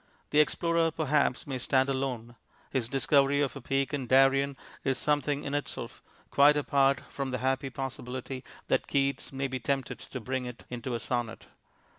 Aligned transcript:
The 0.31 0.39
explorer 0.39 0.89
perhaps 0.89 1.45
may 1.45 1.59
stand 1.59 1.87
alone. 1.87 2.35
His 2.71 2.89
discovery 2.89 3.39
of 3.41 3.55
a 3.55 3.61
peak 3.61 3.93
in 3.93 4.07
Darien 4.07 4.57
is 4.83 4.97
something 4.97 5.43
in 5.43 5.53
itself, 5.53 6.01
quite 6.31 6.57
apart 6.57 7.01
from 7.11 7.29
the 7.29 7.37
happy 7.37 7.69
possibility 7.69 8.43
that 8.67 8.87
Keats 8.87 9.31
may 9.31 9.47
be 9.47 9.59
tempted 9.59 9.99
to 9.99 10.19
bring 10.19 10.45
it 10.47 10.65
into 10.71 10.95
a 10.95 10.99
sonnet. 10.99 11.49